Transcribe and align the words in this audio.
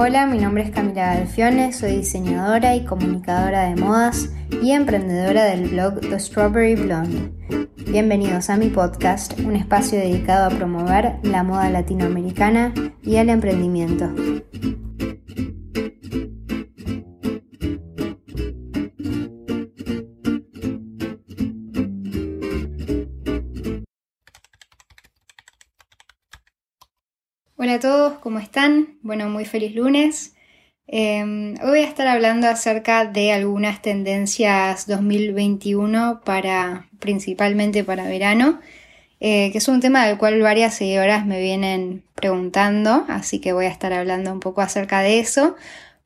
Hola, 0.00 0.26
mi 0.26 0.38
nombre 0.38 0.62
es 0.62 0.70
Camila 0.70 1.16
Galfione, 1.16 1.72
soy 1.72 1.96
diseñadora 1.96 2.76
y 2.76 2.84
comunicadora 2.84 3.68
de 3.68 3.74
modas 3.74 4.32
y 4.62 4.70
emprendedora 4.70 5.42
del 5.46 5.70
blog 5.70 5.98
The 5.98 6.20
Strawberry 6.20 6.76
Blonde. 6.76 7.32
Bienvenidos 7.90 8.48
a 8.48 8.56
mi 8.56 8.68
podcast, 8.68 9.36
un 9.40 9.56
espacio 9.56 9.98
dedicado 9.98 10.46
a 10.46 10.56
promover 10.56 11.16
la 11.24 11.42
moda 11.42 11.68
latinoamericana 11.68 12.72
y 13.02 13.16
el 13.16 13.28
emprendimiento. 13.28 14.08
Hola 27.68 27.76
a 27.76 27.80
todos, 27.80 28.18
¿cómo 28.20 28.38
están? 28.38 28.96
Bueno, 29.02 29.28
muy 29.28 29.44
feliz 29.44 29.74
lunes. 29.74 30.34
Em, 30.86 31.52
hoy 31.60 31.68
voy 31.68 31.78
a 31.80 31.86
estar 31.86 32.06
hablando 32.06 32.48
acerca 32.48 33.04
de 33.04 33.30
algunas 33.30 33.82
tendencias 33.82 34.86
2021 34.86 36.22
para 36.24 36.88
principalmente 36.98 37.84
para 37.84 38.08
verano, 38.08 38.58
eh, 39.20 39.52
que 39.52 39.58
es 39.58 39.68
un 39.68 39.80
tema 39.80 40.06
del 40.06 40.16
cual 40.16 40.40
varias 40.40 40.76
seguidoras 40.76 41.26
me 41.26 41.42
vienen 41.42 42.04
preguntando, 42.14 43.04
así 43.06 43.38
que 43.38 43.52
voy 43.52 43.66
a 43.66 43.70
estar 43.70 43.92
hablando 43.92 44.32
un 44.32 44.40
poco 44.40 44.62
acerca 44.62 45.02
de 45.02 45.18
eso. 45.18 45.54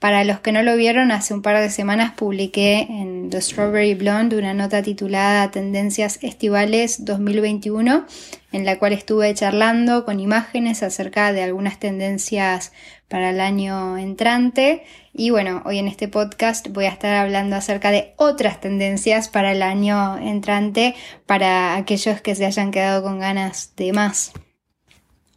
Para 0.03 0.25
los 0.25 0.41
que 0.41 0.51
no 0.51 0.65
lo 0.65 0.77
vieron, 0.77 1.13
hace 1.13 1.33
un 1.33 1.43
par 1.43 1.61
de 1.61 1.71
semanas 1.71 2.15
publiqué 2.17 2.89
en 2.91 3.31
The 3.31 3.41
Strawberry 3.41 3.95
Blonde 3.95 4.37
una 4.37 4.53
nota 4.53 4.83
titulada 4.83 5.53
Tendencias 5.53 6.19
Estivales 6.23 7.05
2021, 7.05 8.05
en 8.51 8.65
la 8.65 8.81
cual 8.81 8.95
estuve 8.95 9.33
charlando 9.33 10.05
con 10.05 10.19
imágenes 10.19 10.83
acerca 10.83 11.33
de 11.33 11.45
algunas 11.45 11.79
tendencias 11.79 12.73
para 13.07 13.31
el 13.31 13.41
año 13.41 13.97
entrante. 13.97 14.83
Y 15.13 15.31
bueno, 15.31 15.63
hoy 15.67 15.79
en 15.79 15.87
este 15.87 16.09
podcast 16.09 16.67
voy 16.71 16.87
a 16.87 16.89
estar 16.89 17.15
hablando 17.15 17.55
acerca 17.55 17.93
de 17.93 18.15
otras 18.17 18.61
tendencias 18.61 19.29
para 19.29 19.53
el 19.53 19.63
año 19.63 20.19
entrante 20.19 20.97
para 21.27 21.77
aquellos 21.77 22.21
que 22.21 22.35
se 22.35 22.45
hayan 22.45 22.73
quedado 22.73 23.05
con 23.05 23.21
ganas 23.21 23.77
de 23.77 23.93
más. 23.93 24.33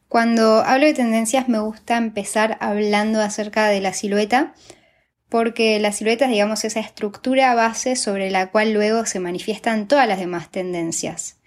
Cuando 0.08 0.64
hablo 0.64 0.86
de 0.86 0.94
tendencias 0.94 1.50
me 1.50 1.60
gusta 1.60 1.98
empezar 1.98 2.58
hablando 2.62 3.22
acerca 3.22 3.68
de 3.68 3.82
la 3.82 3.94
silueta, 3.94 4.54
porque 5.30 5.80
la 5.80 5.92
silueta 5.92 6.26
es, 6.26 6.32
digamos, 6.32 6.64
esa 6.64 6.80
estructura 6.80 7.54
base 7.56 7.96
sobre 7.96 8.30
la 8.30 8.52
cual 8.52 8.74
luego 8.74 9.06
se 9.06 9.20
manifiestan 9.20 9.88
todas 9.88 10.08
las 10.08 10.20
demás 10.20 10.52
tendencias. 10.52 11.40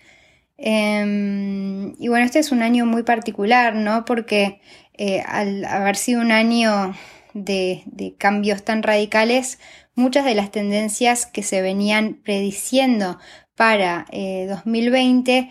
Em, 0.57 1.95
y 1.99 2.09
bueno, 2.09 2.27
este 2.27 2.41
es 2.41 2.51
un 2.51 2.63
año 2.63 2.85
muy 2.85 3.05
particular, 3.05 3.75
¿no? 3.77 4.05
Porque 4.05 4.61
eh, 4.95 5.23
al 5.27 5.65
haber 5.65 5.97
sido 5.97 6.21
un 6.21 6.33
año 6.33 6.95
de, 7.35 7.83
de 7.87 8.15
cambios 8.17 8.65
tan 8.65 8.83
radicales, 8.83 9.61
muchas 9.95 10.25
de 10.25 10.35
las 10.35 10.51
tendencias 10.51 11.27
que 11.27 11.45
se 11.45 11.63
venían 11.63 12.15
prediciendo 12.25 13.19
para 13.59 14.07
2020 14.13 15.37
eh, 15.37 15.49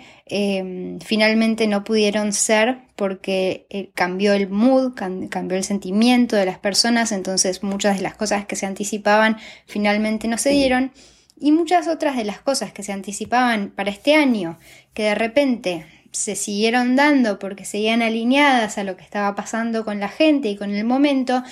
em, 0.59 0.99
finalmente 1.01 1.67
no 1.67 1.83
pudieron 1.83 2.31
ser 2.31 2.77
porque 2.95 3.67
eh, 3.69 3.89
cambió 3.95 4.31
el 4.31 4.47
mood, 4.47 4.93
cambió 4.93 5.57
el 5.57 5.65
sentimiento 5.65 6.37
de 6.37 6.45
las 6.45 6.57
personas, 6.57 7.11
entonces 7.11 7.63
muchas 7.63 7.97
de 7.97 8.03
las 8.03 8.15
cosas 8.15 8.45
que 8.45 8.55
se 8.55 8.65
anticipaban 8.65 9.35
finalmente 9.65 10.29
no 10.29 10.37
se 10.37 10.51
dieron 10.51 10.93
y 11.37 11.51
muchas 11.51 11.89
otras 11.89 12.15
de 12.15 12.23
las 12.23 12.39
cosas 12.39 12.71
que 12.71 12.81
se 12.81 12.93
anticipaban 12.93 13.71
para 13.71 13.91
este 13.91 14.15
año 14.15 14.57
que 14.93 15.03
de 15.03 15.15
repente 15.15 15.85
se 16.11 16.37
siguieron 16.37 16.95
dando 16.95 17.39
porque 17.39 17.65
seguían 17.65 18.01
alineadas 18.01 18.77
a 18.77 18.85
lo 18.85 18.95
que 18.95 19.03
estaba 19.03 19.35
pasando 19.35 19.83
con 19.83 19.99
la 19.99 20.07
gente 20.07 20.47
y 20.47 20.55
con 20.55 20.73
el 20.73 20.85
momento, 20.85 21.43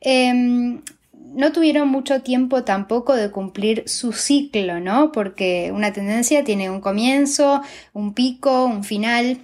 em, 0.00 0.80
no 1.34 1.52
tuvieron 1.52 1.88
mucho 1.88 2.22
tiempo 2.22 2.64
tampoco 2.64 3.14
de 3.14 3.30
cumplir 3.30 3.84
su 3.86 4.12
ciclo, 4.12 4.80
¿no? 4.80 5.12
Porque 5.12 5.72
una 5.74 5.92
tendencia 5.92 6.44
tiene 6.44 6.70
un 6.70 6.80
comienzo, 6.80 7.62
un 7.92 8.14
pico, 8.14 8.64
un 8.66 8.84
final. 8.84 9.38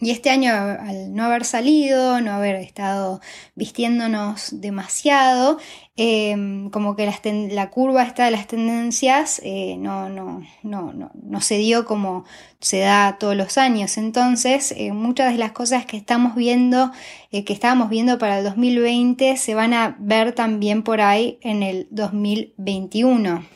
Y 0.00 0.10
este 0.10 0.30
año, 0.30 0.52
al 0.52 1.14
no 1.14 1.24
haber 1.24 1.44
salido, 1.44 2.20
no 2.20 2.32
haber 2.32 2.56
estado 2.56 3.20
vistiéndonos 3.54 4.60
demasiado, 4.60 5.58
em, 5.96 6.70
como 6.70 6.96
que 6.96 7.10
la, 7.52 7.70
curva 7.70 8.02
esta 8.02 8.24
de 8.24 8.32
las 8.32 8.46
tendencias 8.46 9.40
eh, 9.44 9.76
no, 9.78 10.08
no, 10.08 10.42
no, 10.64 10.92
no, 10.92 11.10
no 11.14 11.40
se 11.40 11.58
dio 11.58 11.86
como 11.86 12.24
se 12.60 12.80
da 12.80 13.16
todos 13.18 13.36
los 13.36 13.58
años. 13.58 13.96
Entonces, 13.96 14.74
eh, 14.76 14.92
muchas 14.92 15.32
de 15.32 15.38
las 15.38 15.52
cosas 15.52 15.86
que 15.86 15.96
estamos 15.96 16.34
viendo, 16.34 16.90
eh, 17.30 17.44
que 17.44 17.52
estábamos 17.52 17.88
viendo 17.88 18.18
para 18.18 18.38
el 18.38 18.44
2020, 18.44 19.36
se 19.36 19.54
van 19.54 19.72
a 19.72 19.96
ver 20.00 20.32
también 20.32 20.82
por 20.82 21.00
ahí 21.00 21.38
en 21.42 21.62
el 21.62 21.86
2021. 21.90 23.55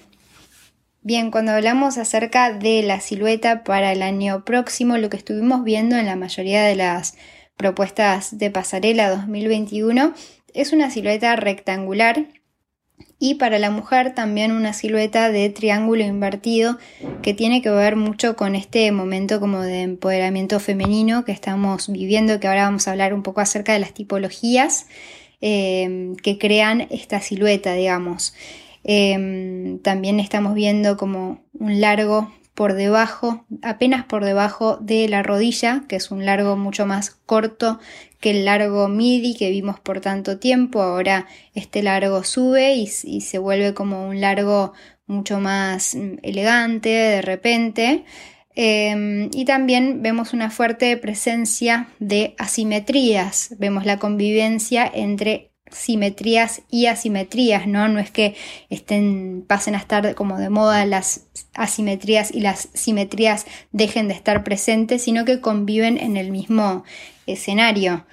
Bien, 1.02 1.30
cuando 1.30 1.52
hablamos 1.52 1.96
acerca 1.96 2.52
de 2.52 2.82
la 2.82 3.00
silueta 3.00 3.64
para 3.64 3.90
el 3.90 4.02
año 4.02 4.44
próximo, 4.44 4.98
lo 4.98 5.08
que 5.08 5.16
estuvimos 5.16 5.64
viendo 5.64 5.96
en 5.96 6.04
la 6.04 6.14
mayoría 6.14 6.62
de 6.62 6.76
las 6.76 7.16
propuestas 7.56 8.36
de 8.36 8.50
pasarela 8.50 9.08
2021 9.08 10.12
es 10.52 10.74
una 10.74 10.90
silueta 10.90 11.36
rectangular 11.36 12.26
y 13.18 13.36
para 13.36 13.58
la 13.58 13.70
mujer 13.70 14.14
también 14.14 14.52
una 14.52 14.74
silueta 14.74 15.30
de 15.30 15.48
triángulo 15.48 16.04
invertido 16.04 16.76
que 17.22 17.32
tiene 17.32 17.62
que 17.62 17.70
ver 17.70 17.96
mucho 17.96 18.36
con 18.36 18.54
este 18.54 18.92
momento 18.92 19.40
como 19.40 19.62
de 19.62 19.80
empoderamiento 19.80 20.60
femenino 20.60 21.24
que 21.24 21.32
estamos 21.32 21.90
viviendo, 21.90 22.40
que 22.40 22.48
ahora 22.48 22.64
vamos 22.64 22.86
a 22.86 22.90
hablar 22.90 23.14
un 23.14 23.22
poco 23.22 23.40
acerca 23.40 23.72
de 23.72 23.78
las 23.78 23.94
tipologías 23.94 24.86
eh, 25.40 26.12
que 26.22 26.36
crean 26.36 26.88
esta 26.90 27.22
silueta, 27.22 27.72
digamos. 27.72 28.34
Em, 28.84 29.78
también 29.80 30.20
estamos 30.20 30.54
viendo 30.54 30.96
como 30.96 31.42
un 31.52 31.80
largo 31.80 32.32
por 32.54 32.74
debajo, 32.74 33.46
apenas 33.62 34.04
por 34.04 34.24
debajo 34.24 34.76
de 34.76 35.08
la 35.08 35.22
rodilla, 35.22 35.84
que 35.88 35.96
es 35.96 36.10
un 36.10 36.26
largo 36.26 36.56
mucho 36.56 36.84
más 36.84 37.10
corto 37.10 37.78
que 38.20 38.32
el 38.32 38.44
largo 38.44 38.88
midi 38.88 39.34
que 39.34 39.50
vimos 39.50 39.80
por 39.80 40.00
tanto 40.00 40.38
tiempo. 40.38 40.82
Ahora 40.82 41.26
este 41.54 41.82
largo 41.82 42.22
sube 42.22 42.74
y, 42.74 42.86
se 42.86 43.38
vuelve 43.38 43.72
como 43.74 44.06
un 44.06 44.20
largo 44.20 44.74
mucho 45.06 45.40
más 45.40 45.94
mm, 45.94 46.18
elegante 46.22 46.90
de 46.90 47.22
repente. 47.22 48.04
Em, 48.54 49.30
y 49.32 49.44
también 49.44 50.02
vemos 50.02 50.32
una 50.34 50.50
fuerte 50.50 50.96
presencia 50.96 51.88
de 51.98 52.34
asimetrías, 52.36 53.54
vemos 53.58 53.86
la 53.86 53.98
convivencia 53.98 54.90
entre 54.92 55.49
simetrías 55.70 56.62
y 56.70 56.86
asimetrías, 56.86 57.66
¿no? 57.66 57.88
No 57.88 58.00
es 58.00 58.10
que 58.10 58.34
estén, 58.68 59.44
pasen 59.46 59.74
a 59.74 59.78
estar 59.78 60.14
como 60.14 60.38
de 60.38 60.50
moda 60.50 60.84
las 60.86 61.26
asimetrías 61.54 62.32
y 62.32 62.40
las 62.40 62.68
simetrías 62.74 63.46
dejen 63.72 64.08
de 64.08 64.14
estar 64.14 64.44
presentes, 64.44 65.02
sino 65.02 65.24
que 65.24 65.40
conviven 65.40 65.98
en 65.98 66.16
el 66.16 66.30
mismo 66.30 66.84
escenario. 67.26 68.04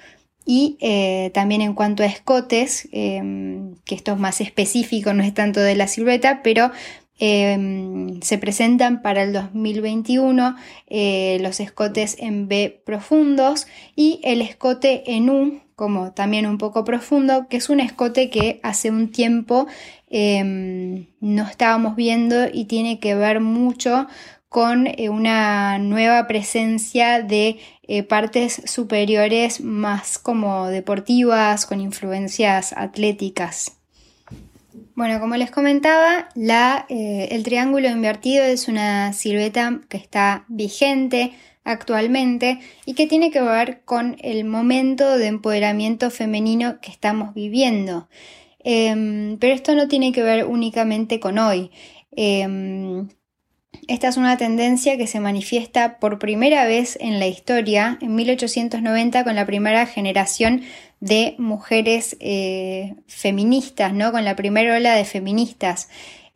Y 0.44 0.78
eh, 0.80 1.30
también 1.34 1.60
en 1.60 1.74
cuanto 1.74 2.02
a 2.02 2.06
escotes, 2.06 2.88
em, 2.92 3.74
que 3.84 3.94
esto 3.94 4.12
es 4.12 4.18
más 4.18 4.40
específico, 4.40 5.12
no 5.12 5.22
es 5.22 5.34
tanto 5.34 5.60
de 5.60 5.76
la 5.76 5.88
silueta, 5.88 6.42
pero 6.42 6.70
em, 7.18 8.20
se 8.22 8.38
presentan 8.38 9.02
para 9.02 9.24
el 9.24 9.32
2021 9.32 10.56
eh, 10.86 11.38
los 11.40 11.60
escotes 11.60 12.16
en 12.18 12.48
B 12.48 12.80
profundos 12.86 13.66
y 13.96 14.20
el 14.22 14.40
escote 14.40 15.02
en 15.14 15.28
U 15.28 15.60
como 15.78 16.10
también 16.10 16.44
un 16.44 16.58
poco 16.58 16.82
profundo, 16.82 17.46
que 17.48 17.56
es 17.58 17.70
un 17.70 17.78
escote 17.78 18.30
que 18.30 18.58
hace 18.64 18.90
un 18.90 19.12
tiempo 19.12 19.68
em, 20.10 21.06
no 21.20 21.44
estábamos 21.44 21.94
viendo 21.94 22.48
y 22.52 22.64
tiene 22.64 22.98
que 22.98 23.14
ver 23.14 23.38
mucho 23.38 24.08
con 24.48 24.88
eh, 24.88 25.08
una 25.08 25.78
nueva 25.78 26.26
presencia 26.26 27.22
de 27.22 27.60
eh, 27.84 28.02
partes 28.02 28.60
superiores 28.64 29.60
más 29.60 30.18
como 30.18 30.66
deportivas, 30.66 31.64
con 31.64 31.80
influencias 31.80 32.72
atléticas. 32.72 33.76
Bueno, 34.96 35.20
como 35.20 35.36
les 35.36 35.52
comentaba, 35.52 36.28
la, 36.34 36.86
eh, 36.88 37.28
el 37.30 37.44
triángulo 37.44 37.88
invertido 37.88 38.42
es 38.42 38.66
una 38.66 39.12
silueta 39.12 39.78
que 39.88 39.96
está 39.96 40.44
vigente, 40.48 41.34
actualmente 41.68 42.60
y 42.86 42.94
que 42.94 43.06
tiene 43.06 43.30
que 43.30 43.42
ver 43.42 43.82
con 43.84 44.16
el 44.20 44.44
momento 44.44 45.18
de 45.18 45.26
empoderamiento 45.26 46.10
femenino 46.10 46.80
que 46.80 46.90
estamos 46.90 47.34
viviendo. 47.34 48.08
Em, 48.64 49.38
pero 49.38 49.54
esto 49.54 49.74
no 49.74 49.86
tiene 49.86 50.12
que 50.12 50.22
ver 50.22 50.46
únicamente 50.46 51.20
con 51.20 51.38
hoy. 51.38 51.70
Em, 52.12 53.08
esta 53.86 54.08
es 54.08 54.16
una 54.16 54.36
tendencia 54.36 54.96
que 54.96 55.06
se 55.06 55.20
manifiesta 55.20 55.98
por 55.98 56.18
primera 56.18 56.66
vez 56.66 56.96
en 57.00 57.18
la 57.18 57.26
historia, 57.26 57.98
en 58.00 58.14
1890, 58.14 59.24
con 59.24 59.34
la 59.34 59.46
primera 59.46 59.86
generación 59.86 60.62
de 61.00 61.34
mujeres 61.38 62.16
eh, 62.20 62.94
feministas, 63.06 63.92
¿no? 63.92 64.10
con 64.10 64.24
la 64.24 64.36
primera 64.36 64.76
ola 64.76 64.94
de 64.94 65.04
feministas. 65.04 65.88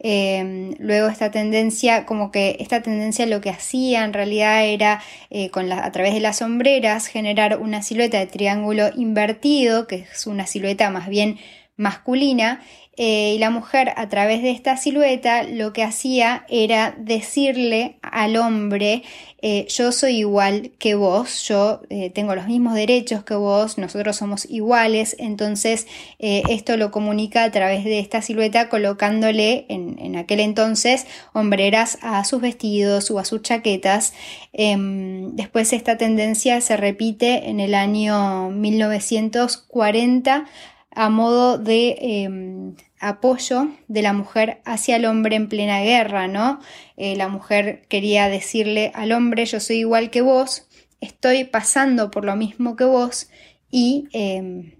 Em, 0.04 0.74
luego 0.80 1.08
esta 1.08 1.30
tendencia, 1.30 2.06
como 2.06 2.32
que 2.32 2.56
esta 2.58 2.82
tendencia 2.82 3.24
lo 3.26 3.40
que 3.40 3.50
hacía 3.50 4.04
en 4.04 4.12
realidad 4.12 4.66
era 4.66 5.00
eh, 5.30 5.50
con 5.50 5.70
a 5.70 5.92
través 5.92 6.12
de 6.12 6.18
las 6.20 6.38
sombreras 6.38 7.06
generar 7.06 7.60
una 7.60 7.82
silueta 7.82 8.18
de 8.18 8.26
triángulo 8.26 8.90
invertido, 8.96 9.86
que 9.86 10.06
es 10.12 10.26
una 10.26 10.46
silueta 10.46 10.90
más 10.90 11.08
bien 11.08 11.38
masculina, 11.76 12.60
eh, 12.96 13.34
y 13.36 13.38
la 13.38 13.50
mujer 13.50 13.92
a 13.96 14.08
través 14.08 14.42
de 14.42 14.50
esta 14.50 14.76
silueta 14.76 15.44
lo 15.44 15.72
que 15.72 15.84
hacía 15.84 16.44
era 16.48 16.94
decirle 16.98 17.98
al 18.12 18.36
hombre 18.36 19.02
eh, 19.44 19.66
yo 19.68 19.90
soy 19.90 20.18
igual 20.18 20.70
que 20.78 20.94
vos, 20.94 21.42
yo 21.48 21.80
eh, 21.90 22.10
tengo 22.10 22.36
los 22.36 22.46
mismos 22.46 22.74
derechos 22.74 23.24
que 23.24 23.34
vos, 23.34 23.76
nosotros 23.76 24.14
somos 24.14 24.48
iguales, 24.48 25.16
entonces 25.18 25.88
esto 26.20 26.76
lo 26.76 26.92
comunica 26.92 27.42
a 27.42 27.50
través 27.50 27.84
de 27.84 27.98
esta 27.98 28.22
silueta 28.22 28.68
colocándole 28.68 29.66
en, 29.68 29.98
en, 29.98 30.14
aquel 30.14 30.38
entonces 30.38 31.06
hombreras 31.32 31.98
a 32.02 32.22
sus 32.24 32.40
vestidos 32.40 33.10
o 33.10 33.18
a 33.18 33.24
sus 33.24 33.42
chaquetas. 33.42 34.12
Em, 34.52 35.34
después 35.34 35.72
esta 35.72 35.96
tendencia 35.96 36.60
se 36.60 36.76
repite 36.76 37.48
en 37.48 37.58
el 37.58 37.74
año 37.74 38.50
1940 38.50 40.46
a 40.94 41.08
modo 41.08 41.58
de 41.58 41.96
em, 42.00 42.74
apoyo 43.02 43.68
de 43.88 44.00
la 44.00 44.12
mujer 44.12 44.62
hacia 44.64 44.96
el 44.96 45.04
hombre 45.04 45.36
en 45.36 45.48
plena 45.48 45.80
guerra, 45.80 46.28
¿no? 46.28 46.60
Eh, 46.96 47.16
la 47.16 47.28
mujer 47.28 47.82
quería 47.88 48.28
decirle 48.28 48.92
al 48.94 49.12
hombre, 49.12 49.44
yo 49.44 49.60
soy 49.60 49.78
igual 49.78 50.10
que 50.10 50.22
vos, 50.22 50.68
estoy 51.00 51.44
pasando 51.44 52.10
por 52.10 52.24
lo 52.24 52.36
mismo 52.36 52.76
que 52.76 52.84
vos 52.84 53.28
y 53.70 54.08
em, 54.12 54.76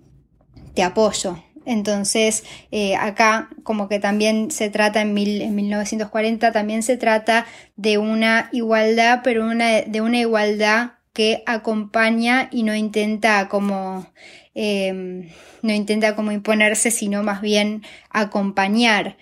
te 0.75 0.85
apoyo. 0.85 1.43
Entonces, 1.67 2.45
eh, 2.71 2.97
acá 2.97 3.51
como 3.63 3.89
que 3.89 3.99
también 3.99 4.51
se 4.51 4.71
trata 4.71 5.01
en, 5.01 5.17
en, 5.17 5.55
1940, 5.55 6.53
también 6.53 6.83
se 6.83 6.97
trata 6.97 7.47
de 7.77 7.99
una 7.99 8.49
igualdad, 8.53 9.21
pero 9.23 9.45
una, 9.45 9.83
de 9.83 10.01
una 10.01 10.19
igualdad 10.19 10.93
que 11.13 11.43
acompaña 11.47 12.49
y 12.51 12.63
no 12.63 12.75
intenta 12.75 13.49
como 13.49 14.07
Em, 14.55 15.31
no 15.63 15.73
intenta 15.73 16.15
como 16.15 16.33
imponerse, 16.33 16.91
sino 16.91 17.23
más 17.23 17.41
bien 17.41 17.83
acompañar. 18.11 19.17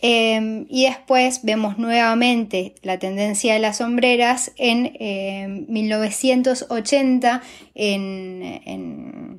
Em, 0.00 0.66
y 0.68 0.84
después 0.84 1.40
vemos 1.42 1.78
nuevamente 1.78 2.74
la 2.82 2.98
tendencia 2.98 3.54
de 3.54 3.60
las 3.60 3.78
sombreras 3.78 4.52
en 4.56 5.66
1980 5.68 7.42
em, 7.74 8.42
en 8.66 9.35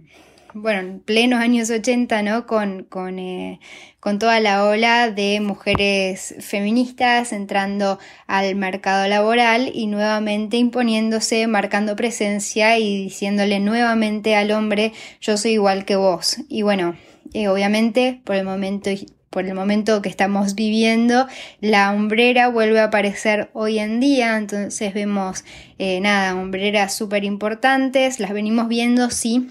bueno, 0.61 0.79
en 0.79 0.99
plenos 0.99 1.39
años 1.39 1.69
80, 1.69 2.21
¿no? 2.23 2.39
Eh, 2.39 3.59
con, 3.99 4.19
toda 4.19 4.39
la 4.39 4.63
ola 4.63 5.11
de 5.11 5.39
mujeres 5.41 6.35
feministas 6.39 7.33
entrando 7.33 7.99
al 8.25 8.55
mercado 8.55 9.07
laboral 9.07 9.71
y 9.73 9.87
nuevamente 9.87 10.57
imponiéndose, 10.57 11.47
marcando 11.47 11.95
presencia 11.95 12.77
y 12.77 13.03
diciéndole 13.03 13.59
nuevamente 13.59 14.35
al 14.35 14.51
hombre, 14.51 14.93
yo 15.21 15.37
soy 15.37 15.51
igual 15.53 15.85
que 15.85 15.95
vos. 15.95 16.37
Y 16.47 16.61
bueno, 16.61 16.95
eh, 17.33 17.47
obviamente 17.47 18.21
por 18.23 18.35
el 18.35 18.45
momento 18.45 18.89
por 19.29 19.45
el 19.45 19.53
momento 19.53 20.01
que 20.01 20.09
estamos 20.09 20.55
viviendo, 20.55 21.27
la 21.59 21.91
hombrera 21.91 22.47
vuelve 22.47 22.79
a 22.79 22.85
aparecer 22.85 23.49
hoy 23.53 23.77
en 23.77 23.99
día, 23.99 24.37
entonces 24.37 24.93
vemos, 24.93 25.43
eh, 25.77 25.99
nada, 25.99 26.33
hombreras 26.35 26.95
súper 26.95 27.23
importantes, 27.23 28.19
las 28.19 28.31
venimos 28.31 28.67
viendo, 28.67 29.11
sí, 29.11 29.49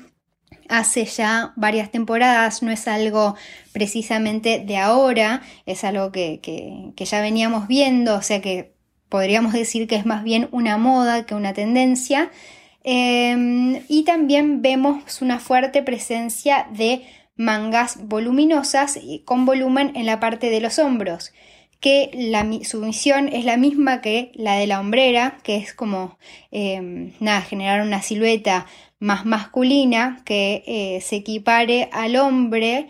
hace 0.68 1.04
ya 1.04 1.52
varias 1.56 1.90
temporadas, 1.90 2.62
no 2.62 2.70
es 2.70 2.88
algo 2.88 3.34
precisamente 3.72 4.58
de 4.58 4.76
ahora, 4.76 5.42
es 5.66 5.84
algo 5.84 6.12
que, 6.12 6.92
ya 6.96 7.20
veníamos 7.20 7.68
viendo, 7.68 8.16
o 8.16 8.22
sea 8.22 8.40
que 8.40 8.74
podríamos 9.08 9.52
decir 9.52 9.86
que 9.86 9.96
es 9.96 10.06
más 10.06 10.24
bien 10.24 10.48
una 10.52 10.78
moda 10.78 11.26
que 11.26 11.34
una 11.34 11.52
tendencia. 11.52 12.30
Em, 12.84 13.82
y 13.88 14.04
también 14.04 14.62
vemos 14.62 15.20
una 15.20 15.40
fuerte 15.40 15.82
presencia 15.82 16.68
de 16.72 17.06
mangas 17.36 17.98
voluminosas 18.06 18.96
y 19.02 19.20
con 19.20 19.44
volumen 19.44 19.92
en 19.96 20.06
la 20.06 20.20
parte 20.20 20.50
de 20.50 20.60
los 20.60 20.78
hombros 20.78 21.32
que 21.80 22.10
la, 22.14 22.46
su 22.64 22.80
misión 22.80 23.28
es 23.28 23.44
la 23.44 23.56
misma 23.56 24.00
que 24.00 24.32
la 24.34 24.56
de 24.56 24.66
la 24.66 24.80
hombrera, 24.80 25.38
que 25.42 25.56
es 25.56 25.74
como 25.74 26.18
em, 26.50 27.12
nada, 27.20 27.42
generar 27.42 27.82
una 27.82 28.02
silueta 28.02 28.66
más 28.98 29.26
masculina 29.26 30.22
que 30.24 30.64
eh, 30.66 31.00
se 31.00 31.16
equipare 31.16 31.88
al 31.92 32.16
hombre, 32.16 32.88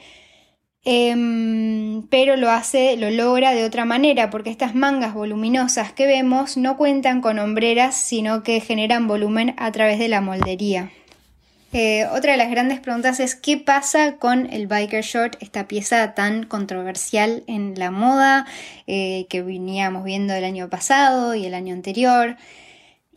em, 0.85 2.07
pero 2.09 2.37
lo 2.37 2.51
hace, 2.51 2.97
lo 2.97 3.11
logra 3.11 3.53
de 3.53 3.65
otra 3.65 3.85
manera, 3.85 4.31
porque 4.31 4.51
estas 4.51 4.75
mangas 4.75 5.15
voluminosas 5.15 5.93
que 5.93 6.07
vemos 6.07 6.57
no 6.57 6.77
cuentan 6.77 7.21
con 7.21 7.39
hombreras, 7.39 7.97
sino 7.97 8.43
que 8.43 8.61
generan 8.61 9.09
volumen 9.09 9.55
a 9.59 9.73
través 9.73 9.99
de 9.99 10.09
la 10.09 10.21
moldería. 10.21 10.91
Eh, 11.73 12.07
otra 12.07 12.33
de 12.33 12.39
las 12.39 12.51
grandes 12.51 12.81
preguntas 12.81 13.21
es 13.21 13.35
qué 13.35 13.59
pasa 13.59 14.17
con 14.17 14.51
el 14.53 14.67
biker 14.67 15.03
short, 15.03 15.37
esta 15.41 15.67
pieza 15.67 16.15
tan 16.15 16.45
controversial 16.45 17.43
en 17.49 17.75
la 17.77 17.91
moda 17.91 18.47
eh, 18.87 19.27
que 19.29 19.43
veníamos 19.43 20.05
viendo 20.05 20.33
el 20.33 20.45
año 20.45 20.71
pasado 20.71 21.35
y 21.35 21.45
el 21.45 21.55
año 21.55 21.75
anterior. 21.75 22.37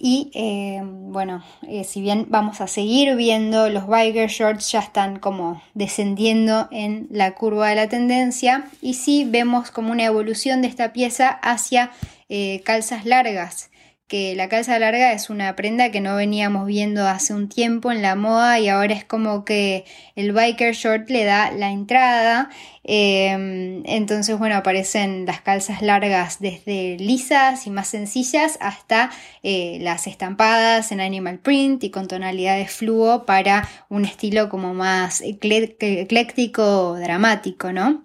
Y 0.01 0.31
eh, 0.34 0.81
bueno, 0.81 1.44
eh, 1.68 1.84
si 1.84 2.00
bien 2.00 2.28
vamos 2.30 2.62
a 2.62 2.68
seguir 2.68 3.18
viendo, 3.18 3.68
los 3.68 3.86
biker 3.86 4.30
shorts 4.30 4.72
ya 4.72 4.80
están 4.80 5.19
como 5.19 5.62
descendiendo 5.74 6.69
en 6.72 7.07
la 7.12 7.36
curva 7.36 7.68
de 7.68 7.75
la 7.75 7.90
tendencia 7.90 8.69
y 8.81 8.94
sí 8.94 9.25
vemos 9.28 9.72
como 9.72 9.92
una 9.92 10.06
evolución 10.06 10.62
de 10.62 10.69
esta 10.69 10.94
pieza 10.94 11.28
hacia 11.28 11.92
eh, 12.30 12.62
calzas 12.63 13.06
largas 13.06 13.69
que 14.10 14.36
la 14.36 14.50
calza 14.50 14.80
larga 14.80 15.14
es 15.14 15.30
una 15.30 15.56
prenda 15.56 15.92
que 15.92 16.02
no 16.02 16.16
veníamos 16.16 16.66
viendo 16.66 17.08
hace 17.08 17.36
un 17.36 17.48
tiempo 17.48 17.92
en 17.92 18.02
la 18.02 18.16
moda 18.16 18.60
y 18.60 18.68
ahora 18.68 18.96
es 18.96 19.06
como 19.06 19.46
que 19.46 19.86
el 20.16 20.34
biker 20.34 20.74
short 20.74 21.10
le 21.12 21.26
da 21.26 21.52
la 21.52 21.70
entrada. 21.70 22.50
Em, 22.84 23.84
entonces, 23.86 24.38
bueno, 24.40 24.56
aparecen 24.56 25.28
las 25.28 25.42
calzas 25.42 25.84
largas 25.84 26.40
desde 26.40 26.98
lisas 26.98 27.68
y 27.68 27.70
más 27.70 27.90
sencillas 27.90 28.58
hasta 28.62 29.12
eh, 29.44 29.78
las 29.82 30.08
estampadas 30.08 30.92
en 30.92 31.02
animal 31.02 31.38
print 31.38 31.84
y 31.84 31.92
con 31.92 32.08
tonalidades 32.08 32.72
fluo 32.72 33.28
para 33.28 33.70
un 33.90 34.06
estilo 34.06 34.50
como 34.50 34.74
más 34.74 35.22
ecléctico, 35.22 36.96
dramático, 36.96 37.72
¿no? 37.72 38.04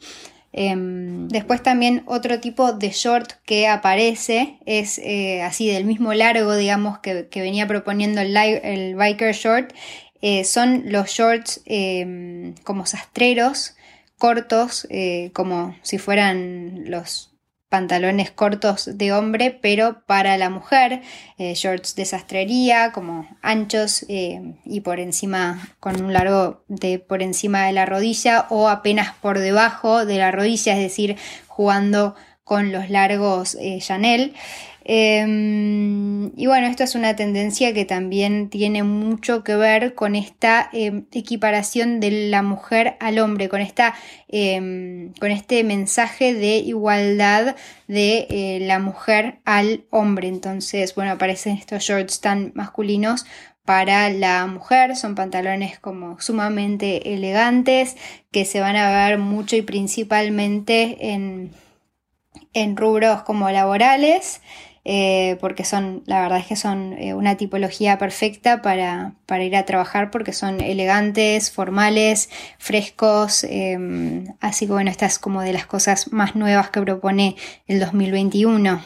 Em, 0.57 1.27
después 1.27 1.65
también 1.65 2.05
otro 2.07 2.39
tipo 2.39 2.73
de 2.73 2.91
short 2.91 3.33
que 3.45 3.67
aparece 3.67 4.59
es 4.67 4.99
eh, 4.99 5.43
así 5.43 5.69
del 5.69 5.85
mismo 5.85 6.15
largo, 6.15 6.55
digamos, 6.55 7.01
que, 7.01 7.27
venía 7.35 7.67
proponiendo 7.67 8.21
el, 8.21 8.95
biker 8.95 9.35
short. 9.35 9.73
Eh, 10.23 10.45
son 10.45 10.85
los 10.87 11.09
shorts 11.09 11.61
em, 11.67 12.55
como 12.63 12.87
sastreros, 12.87 13.75
cortos, 14.17 14.87
eh, 14.91 15.33
como 15.35 15.77
si 15.83 15.99
fueran 15.99 16.89
los 16.89 17.34
pantalones 17.75 18.31
cortos 18.31 18.89
de 18.97 19.13
hombre, 19.13 19.51
pero 19.51 20.05
para 20.07 20.39
la 20.39 20.49
mujer, 20.49 21.03
eh, 21.39 21.55
shorts 21.55 21.97
de 21.97 22.05
sastrería, 22.05 22.93
como 22.93 23.27
anchos 23.43 24.07
eh, 24.09 24.55
y 24.65 24.83
por 24.83 25.01
encima, 25.01 25.61
con 25.81 26.01
un 26.01 26.13
largo 26.13 26.63
de 26.69 27.01
por 27.01 27.21
encima 27.21 27.67
de 27.67 27.73
la 27.73 27.85
rodilla 27.85 28.47
o 28.49 28.69
apenas 28.69 29.17
por 29.21 29.41
debajo 29.41 30.07
de 30.07 30.19
la 30.19 30.31
rodilla, 30.31 30.75
es 30.75 30.79
decir, 30.79 31.17
jugando 31.49 32.15
con 32.45 32.71
los 32.71 32.91
largos 32.91 33.57
eh, 33.57 33.81
Chanel. 33.81 34.35
Em, 34.87 36.33
y 36.37 36.47
bueno, 36.47 36.67
esto 36.67 36.85
es 36.85 36.95
una 36.95 37.17
tendencia 37.17 37.73
que 37.73 37.87
también 37.87 38.51
tiene 38.51 38.83
mucho 38.83 39.43
que 39.43 39.57
ver 39.57 39.95
con 39.95 40.15
esta 40.15 40.69
em, 40.75 41.07
equiparación 41.13 42.01
de 42.01 42.29
la 42.29 42.43
mujer 42.43 42.97
al 43.01 43.19
hombre, 43.19 43.49
con, 43.49 43.63
esta, 43.63 43.95
em, 44.29 45.15
con 45.15 45.31
este 45.31 45.65
mensaje 45.65 46.35
de 46.35 46.59
igualdad 46.59 47.57
de 47.89 48.27
eh, 48.29 48.59
la 48.61 48.79
mujer 48.79 49.39
al 49.47 49.85
hombre. 49.91 50.29
Entonces, 50.29 50.95
bueno, 50.95 51.13
aparecen 51.13 51.57
estos 51.57 51.83
shorts 51.83 52.21
tan 52.21 52.53
masculinos 52.55 53.25
para 53.65 54.11
la 54.11 54.47
mujer, 54.47 54.97
son 54.97 55.15
pantalones 55.15 55.79
como 55.79 56.21
sumamente 56.21 57.15
elegantes 57.15 57.97
que 58.31 58.45
se 58.45 58.61
van 58.61 58.77
a 58.77 58.91
ver 59.09 59.19
mucho 59.19 59.57
y 59.57 59.63
principalmente 59.63 61.13
en, 61.13 61.53
en 62.53 62.77
rubros 62.77 63.23
como 63.23 63.51
laborales 63.51 64.43
eh, 64.87 65.39
porque 65.41 65.65
son, 65.65 66.03
la 66.05 66.21
verdad 66.21 66.39
es 66.39 66.47
que 66.47 66.57
son 66.57 66.93
eh, 66.95 67.15
una 67.15 67.37
tipología 67.37 67.97
perfecta 67.97 68.61
para, 68.61 69.15
ir 69.41 69.57
a 69.57 69.65
trabajar 69.65 70.11
porque 70.11 70.35
son 70.35 70.61
elegantes, 70.61 71.51
formales, 71.51 72.29
frescos, 72.59 73.45
em, 73.45 74.27
así 74.41 74.67
que 74.67 74.73
bueno, 74.73 74.91
esta 74.91 75.07
es 75.07 75.19
como 75.19 75.41
de 75.41 75.55
las 75.55 75.67
cosas 75.67 76.13
más 76.13 76.37
nuevas 76.37 76.69
que 76.69 76.83
propone 76.83 77.37
el 77.67 77.81
2021. 77.81 78.83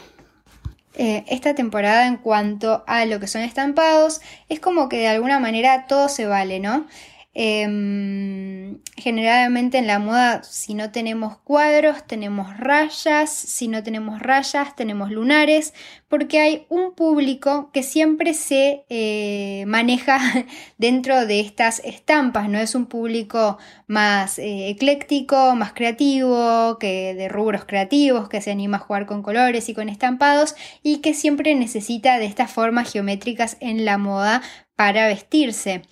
Eh, 0.95 1.23
esta 1.27 1.53
temporada 1.53 2.07
en 2.07 2.17
cuanto 2.17 2.83
a 2.87 3.05
lo 3.05 3.19
que 3.19 3.27
son 3.27 3.41
estampados, 3.41 4.21
es 4.47 4.59
como 4.59 4.89
que 4.89 4.97
de 4.97 5.07
alguna 5.07 5.39
manera 5.39 5.85
todo 5.87 6.09
se 6.09 6.25
vale, 6.25 6.59
¿no? 6.59 6.87
Em, 7.35 8.79
generalmente 8.97 9.77
en 9.77 9.85
la 9.85 9.99
moda, 9.99 10.41
si 10.43 10.73
no 10.73 10.91
tenemos 10.91 11.37
cuadros, 11.37 12.05
tenemos 12.07 12.57
rayas, 12.57 13.29
si 13.29 13.67
no 13.67 13.83
tenemos 13.83 14.19
rayas, 14.19 14.75
tenemos 14.75 15.11
lunares, 15.11 15.75
porque 16.07 16.39
hay 16.39 16.65
un 16.69 16.93
público 16.95 17.69
que 17.71 17.83
siempre 17.83 18.33
se 18.33 18.83
eh, 18.89 19.63
maneja 19.67 20.19
dentro 20.79 21.27
de 21.27 21.39
estas 21.39 21.81
estampas, 21.85 22.49
¿no? 22.49 22.57
Es 22.57 22.73
un 22.73 22.87
público 22.87 23.59
más 23.85 24.39
eh, 24.39 24.69
ecléctico, 24.69 25.55
más 25.55 25.73
creativo, 25.73 26.79
que 26.79 27.13
de 27.13 27.29
rubros 27.29 27.63
creativos, 27.65 28.27
que 28.27 28.41
se 28.41 28.51
anima 28.51 28.77
a 28.77 28.81
jugar 28.81 29.05
con 29.05 29.21
colores 29.21 29.69
y 29.69 29.75
con 29.75 29.87
estampados 29.87 30.55
y 30.81 30.97
que 30.97 31.13
siempre 31.13 31.53
necesita 31.53 32.17
de 32.17 32.25
estas 32.25 32.51
formas 32.51 32.91
geométricas 32.91 33.57
en 33.59 33.85
la 33.85 33.99
moda 33.99 34.41
para 34.75 35.07
vestirse. 35.07 35.83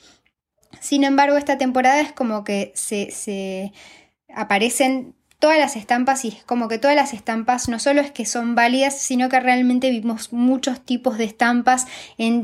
Sin 0.80 1.04
embargo, 1.04 1.38
esta 1.38 1.58
temporada 1.58 2.02
es 2.02 2.12
como 2.12 2.44
que 2.44 2.72
se, 2.76 3.74
aparecen 4.34 5.16
todas 5.40 5.60
las 5.60 5.76
estampas 5.76 6.26
y 6.26 6.30
es 6.30 6.44
como 6.46 6.68
que 6.68 6.80
todas 6.80 6.96
las 6.96 7.14
estampas 7.14 7.70
no 7.70 7.78
solo 7.78 8.02
es 8.02 8.10
que 8.10 8.26
son 8.26 8.56
válidas, 8.56 8.98
sino 8.98 9.30
que 9.30 9.40
realmente 9.40 9.92
vimos 9.92 10.34
muchos 10.34 10.84
tipos 10.84 11.20
de 11.20 11.26
estampas 11.26 11.86
en, 12.18 12.42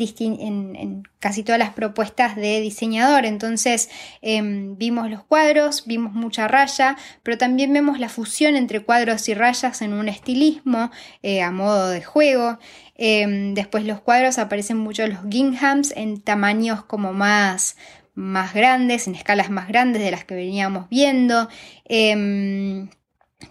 casi 1.20 1.42
todas 1.44 1.58
las 1.58 1.74
propuestas 1.74 2.36
de 2.36 2.62
diseñador. 2.62 3.26
Entonces 3.26 3.90
em, 4.22 4.78
vimos 4.78 5.10
los 5.10 5.24
cuadros, 5.24 5.86
vimos 5.88 6.14
mucha 6.14 6.48
raya, 6.48 6.96
pero 7.24 7.40
también 7.40 7.74
vemos 7.74 8.00
la 8.00 8.10
fusión 8.10 8.56
entre 8.56 8.82
cuadros 8.82 9.28
y 9.28 9.34
rayas 9.34 9.82
en 9.82 9.94
un 9.94 10.08
estilismo 10.08 10.92
eh, 11.24 11.42
a 11.42 11.50
modo 11.50 11.90
de 11.90 12.04
juego. 12.04 12.60
Em, 12.96 13.56
después 13.56 13.86
los 13.86 14.02
cuadros 14.02 14.38
aparecen 14.38 14.78
mucho 14.78 15.08
los 15.08 15.20
ginghams 15.28 15.94
en 15.96 16.22
tamaños 16.22 16.84
como 16.86 17.12
más 17.12 17.76
más 18.14 18.54
grandes, 18.54 19.08
en 19.08 19.16
escalas 19.16 19.50
más 19.50 19.68
grandes 19.68 20.04
de 20.04 20.12
las 20.12 20.26
que 20.26 20.36
veníamos 20.36 20.90
viendo. 20.90 21.50
Em, 21.86 22.90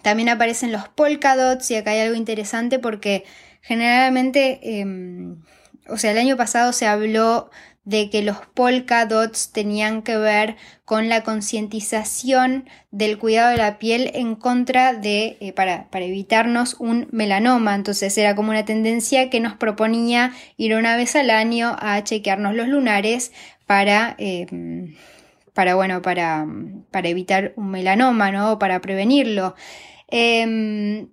también 0.03 0.29
aparecen 0.29 0.73
los 0.73 0.89
polka 0.89 1.37
dots 1.37 1.71
y 1.71 1.77
acá 1.77 1.93
hay 1.93 2.01
algo 2.01 2.15
interesante 2.15 2.79
porque 2.79 3.25
generalmente, 3.61 4.81
em, 4.81 5.43
o 5.89 5.97
sea, 5.99 6.13
el 6.13 6.19
año 6.19 6.37
pasado 6.37 6.73
se 6.73 6.87
habló 6.87 7.51
de 7.85 8.11
que 8.11 8.23
los 8.23 8.37
polka 8.55 9.07
dots 9.07 9.51
tenían 9.53 10.03
que 10.03 10.17
ver 10.17 10.57
con 10.85 11.09
la 11.09 11.25
concientización 11.25 12.69
del 12.93 13.19
cuidado 13.19 13.51
de 13.51 13.57
la 13.57 13.79
piel 13.79 14.13
en 14.15 14.37
contra 14.37 14.93
de, 14.93 15.37
eh, 15.41 15.53
para, 15.53 15.91
para, 15.91 16.05
evitarnos 16.05 16.75
un 16.79 17.09
melanoma. 17.11 17.75
Entonces 17.75 18.17
era 18.19 18.37
como 18.37 18.51
una 18.51 18.65
tendencia 18.65 19.31
que 19.31 19.41
nos 19.41 19.55
proponía 19.55 20.33
ir 20.57 20.77
una 20.77 20.97
vez 20.97 21.17
al 21.17 21.31
año 21.31 21.77
a 21.81 22.05
chequearnos 22.05 22.55
los 22.55 22.69
lunares 22.69 23.33
para, 23.73 24.17
em, 24.19 24.97
para, 25.55 25.75
bueno, 25.77 26.03
para, 26.03 26.47
para, 26.91 27.09
evitar 27.09 27.55
un 27.57 27.71
melanoma, 27.71 28.31
¿no? 28.31 28.59
Para 28.59 28.83
prevenirlo. 28.83 29.55
Em, 30.09 31.09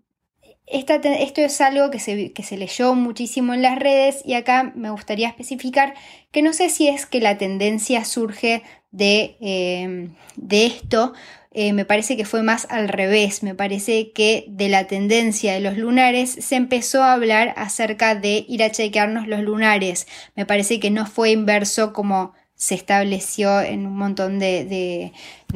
esto 0.67 1.41
es 1.41 1.61
algo 1.61 1.89
que 1.89 1.99
se, 1.99 2.33
que 2.33 2.43
se, 2.43 2.57
leyó 2.57 2.95
muchísimo 2.95 3.53
en 3.53 3.61
las 3.61 3.79
redes 3.79 4.21
y 4.25 4.33
acá 4.33 4.73
me 4.75 4.89
gustaría 4.89 5.29
especificar 5.29 5.93
que 6.31 6.41
no 6.41 6.51
sé 6.51 6.69
si 6.69 6.89
es 6.89 7.05
que 7.05 7.21
la 7.21 7.37
tendencia 7.37 8.03
surge 8.03 8.61
de, 8.91 9.37
em, 9.39 10.15
de 10.35 10.65
esto, 10.65 11.13
eh, 11.51 11.71
me 11.71 11.85
parece 11.85 12.17
que 12.17 12.25
fue 12.25 12.43
más 12.43 12.67
al 12.69 12.89
revés, 12.89 13.41
me 13.41 13.55
parece 13.55 14.11
que 14.11 14.45
de 14.49 14.67
la 14.67 14.85
tendencia 14.87 15.53
de 15.53 15.61
los 15.61 15.77
lunares 15.77 16.29
se 16.29 16.55
empezó 16.57 17.03
a 17.03 17.13
hablar 17.13 17.53
acerca 17.55 18.15
de 18.15 18.45
ir 18.49 18.63
a 18.63 18.71
chequearnos 18.71 19.27
los 19.27 19.39
lunares, 19.43 20.07
me 20.35 20.45
parece 20.45 20.81
que 20.81 20.91
no 20.91 21.05
fue 21.05 21.31
inverso 21.31 21.93
como 21.93 22.33
se 22.59 22.75
estableció 22.75 23.61
en 23.61 23.87
un 23.87 23.95
montón 23.95 24.37
de, 24.37 25.13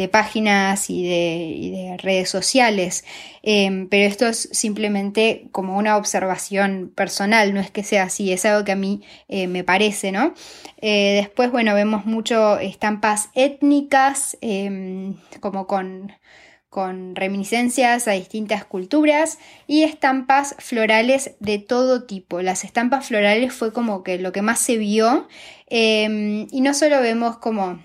páginas 0.09 0.89
y 0.89 1.03
de, 1.05 1.97
redes 1.97 2.29
sociales, 2.29 3.03
em, 3.41 3.89
pero 3.89 4.07
esto 4.07 4.25
es 4.25 4.47
simplemente 4.53 5.49
como 5.51 5.77
una 5.77 5.97
observación 5.97 6.93
personal, 6.95 7.53
no 7.53 7.59
es 7.59 7.69
que 7.71 7.83
sea 7.83 8.03
así, 8.03 8.31
es 8.31 8.45
algo 8.45 8.63
que 8.63 8.71
a 8.71 8.77
mí 8.77 9.01
eh, 9.27 9.47
me 9.47 9.65
parece, 9.65 10.13
¿no? 10.13 10.33
Eh, 10.81 11.15
después, 11.17 11.51
bueno, 11.51 11.75
vemos 11.75 12.05
mucho 12.05 12.57
estampas 12.59 13.29
étnicas, 13.35 14.37
em, 14.39 15.15
como 15.41 15.67
con 15.67 16.13
con 16.73 17.15
reminiscencias 17.15 18.07
a 18.07 18.13
distintas 18.13 18.65
culturas 18.65 19.37
y 19.67 19.83
estampas 19.83 20.55
florales 20.57 21.35
de 21.39 21.59
todo 21.59 22.05
tipo. 22.05 22.41
Las 22.41 22.63
estampas 22.63 23.09
florales 23.09 23.53
fue 23.53 23.71
como 23.71 24.01
que 24.01 24.17
lo 24.17 24.31
que 24.31 24.41
más 24.41 24.59
se 24.59 24.77
vio 24.77 25.27
em, 25.67 26.47
y 26.49 26.61
no 26.61 26.73
solo 26.73 26.99
vemos 26.99 27.37
como 27.37 27.79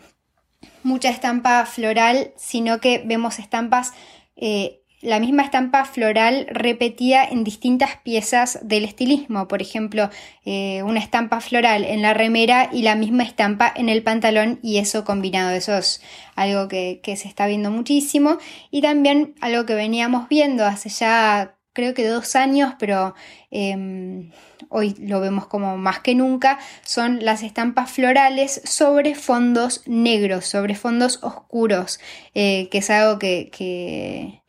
mucha 0.83 1.11
estampa 1.11 1.67
floral, 1.67 2.33
sino 2.39 2.81
que 2.81 3.03
vemos 3.05 3.39
estampas 3.39 3.93
eh, 4.37 4.81
la 5.01 5.21
misma 5.21 5.45
estampa 5.45 5.85
floral 5.85 6.47
repetida 6.51 7.25
en 7.25 7.45
distintas 7.45 7.97
piezas 8.03 8.59
del 8.63 8.85
estilismo. 8.85 9.47
Por 9.47 9.63
ejemplo, 9.63 10.11
eh, 10.45 10.83
una 10.83 10.99
estampa 10.99 11.41
floral 11.41 11.85
en 11.85 12.03
la 12.03 12.15
remera 12.15 12.69
y 12.73 12.83
la 12.83 12.97
misma 12.97 13.23
estampa 13.23 13.73
en 13.75 13.89
el 13.89 14.03
pantalón 14.03 14.59
y 14.63 14.79
eso 14.79 15.05
combinado. 15.05 15.51
Eso 15.51 15.77
es 15.77 16.03
algo 16.35 16.69
que, 16.69 17.01
se 17.05 17.29
está 17.29 17.47
viendo 17.47 17.71
muchísimo. 17.71 18.39
Y 18.71 18.83
también 18.83 19.35
algo 19.41 19.67
que 19.67 19.75
veníamos 19.75 20.29
viendo 20.29 20.65
hace 20.65 20.89
ya 20.89 21.55
creo 21.73 21.95
que 21.95 22.09
dos 22.09 22.35
años, 22.35 22.75
pero 22.81 23.15
em, 23.53 24.33
hoy 24.69 24.97
lo 24.99 25.21
vemos 25.21 25.47
como 25.47 25.77
más 25.77 26.01
que 26.01 26.17
nunca, 26.17 26.59
son 26.83 27.25
las 27.25 27.45
estampas 27.45 27.89
florales 27.89 28.61
sobre 28.65 29.15
fondos 29.15 29.83
negros, 29.87 30.47
sobre 30.47 30.75
fondos 30.75 31.21
oscuros, 31.23 32.01
eh, 32.35 32.69
que 32.71 32.79
es 32.79 32.91
algo 32.91 33.21
que 33.21 34.43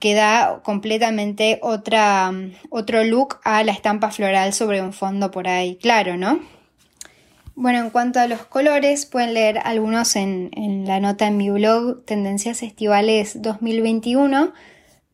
da 0.00 0.60
completamente 0.62 1.58
otra, 1.62 2.32
otro 2.70 3.04
look 3.04 3.40
a 3.44 3.62
la 3.64 3.72
estampa 3.72 4.10
floral 4.10 4.52
sobre 4.52 4.80
un 4.80 4.92
fondo 4.92 5.30
por 5.30 5.48
ahí 5.48 5.76
claro, 5.76 6.16
¿no? 6.16 6.40
Bueno, 7.56 7.80
en 7.80 7.90
cuanto 7.90 8.20
a 8.20 8.28
los 8.28 8.42
colores, 8.42 9.04
pueden 9.04 9.34
leer 9.34 9.58
algunos 9.58 10.14
en, 10.14 10.50
en 10.52 10.86
la 10.86 11.00
nota 11.00 11.26
en 11.26 11.36
mi 11.36 11.50
blog 11.50 12.04
Tendencias 12.04 12.62
Estivales 12.62 13.42
2021 13.42 14.52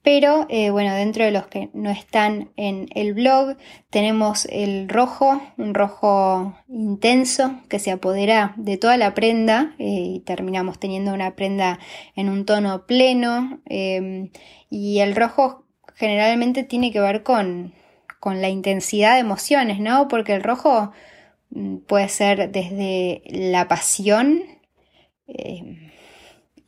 pero 0.04 0.44
eh, 0.50 0.68
bueno, 0.68 0.94
dentro 0.94 1.25
de 1.25 1.30
los 1.30 1.46
que 1.46 1.70
no 1.73 1.88
están 1.88 2.50
en 2.56 2.88
el 2.94 3.14
blog 3.14 3.56
tenemos 3.88 4.44
el 4.50 4.87
rojo, 4.87 5.40
un 5.56 5.73
rojo 5.73 6.54
intenso 6.68 7.58
que 7.70 7.78
se 7.78 7.90
apodera 7.90 8.52
de 8.58 8.76
toda 8.76 8.99
la 8.99 9.14
prenda 9.14 9.75
eh, 9.78 9.87
y 9.87 10.20
terminamos 10.20 10.78
teniendo 10.78 11.14
una 11.14 11.34
prenda 11.37 11.78
en 12.16 12.28
un 12.28 12.44
tono 12.44 12.84
pleno. 12.87 13.62
Em, 13.64 14.28
y 14.68 14.99
el 15.00 15.16
rojo 15.16 15.64
generalmente 15.94 16.64
tiene 16.64 16.92
que 16.92 17.00
ver 17.00 17.23
con, 17.23 17.73
con 18.20 18.42
la 18.42 18.50
intensidad 18.50 19.14
de 19.14 19.20
emociones, 19.20 19.80
¿no? 19.80 20.06
Porque 20.08 20.34
el 20.34 20.42
rojo 20.42 20.92
mm, 21.49 21.78
puede 21.78 22.11
ser 22.11 22.52
desde 22.52 23.23
la 23.25 23.68
pasión, 23.68 24.42
em, 25.26 25.83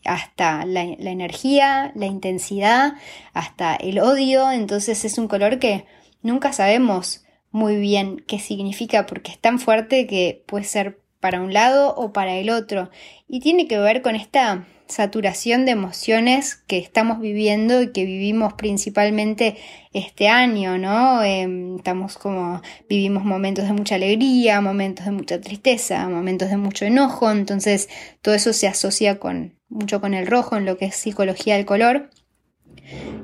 hasta 0.06 0.64
la, 0.64 0.82
energía, 0.82 1.92
la 1.94 2.06
intensidad, 2.06 2.94
hasta 3.32 3.75
el 3.76 3.98
odio, 3.98 4.50
entonces 4.50 5.04
es 5.04 5.18
un 5.18 5.28
color 5.28 5.58
que 5.58 5.86
nunca 6.22 6.52
sabemos 6.52 7.25
muy 7.50 7.76
bien 7.76 8.25
qué 8.26 8.38
significa 8.38 9.06
porque 9.06 9.30
es 9.30 9.38
tan 9.38 9.58
fuerte 9.58 10.06
que 10.06 10.42
puede 10.46 10.64
ser 10.64 11.00
para 11.20 11.40
un 11.40 11.52
lado 11.52 11.94
o 11.96 12.12
para 12.12 12.36
el 12.36 12.50
otro. 12.50 12.90
Y 13.28 13.40
tiene 13.40 13.66
que 13.66 13.78
ver 13.78 14.02
con 14.02 14.14
esta 14.14 14.66
saturación 14.88 15.64
de 15.64 15.72
emociones 15.72 16.54
que 16.54 16.78
estamos 16.78 17.20
viviendo 17.20 17.82
y 17.82 17.92
que 17.92 18.04
vivimos 18.04 18.52
principalmente 18.54 19.56
este 19.92 20.28
año, 20.28 20.78
¿no? 20.78 21.22
Em, 21.22 21.76
estamos 21.76 22.18
como, 22.18 22.62
vivimos 22.88 23.25
momentos 23.25 23.64
de 23.64 23.72
mucha 23.72 23.96
alegría, 23.96 24.60
momentos 24.60 25.06
de 25.06 25.12
mucha 25.12 25.40
tristeza, 25.40 26.08
momentos 26.08 26.50
de 26.50 26.56
mucho 26.56 26.84
enojo, 26.84 27.30
entonces 27.30 27.88
todo 28.22 28.34
eso 28.34 28.52
se 28.52 28.68
asocia 28.68 29.18
con, 29.18 29.55
mucho 29.68 30.00
con 30.00 30.14
el 30.14 30.26
rojo 30.26 30.56
en 30.56 30.64
lo 30.64 30.76
que 30.76 30.87
es 30.87 30.96
psicología 30.96 31.56
del 31.56 31.66
color. 31.66 32.11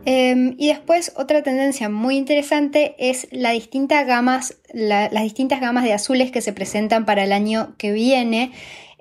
Em, 0.04 0.56
y 0.58 0.68
después 0.68 1.12
otra 1.16 1.42
tendencia 1.42 1.88
muy 1.88 2.16
interesante 2.16 2.96
es 2.99 3.28
las 3.30 3.52
distintas 3.52 4.06
gamas 4.06 4.56
de 4.72 5.92
azules 5.92 6.32
que 6.32 6.40
se 6.40 6.52
presentan 6.52 7.04
para 7.04 7.25
el 7.25 7.32
año 7.32 7.75
que 7.78 7.92
viene. 7.92 8.52